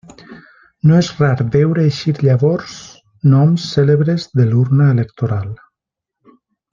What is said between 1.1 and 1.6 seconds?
rar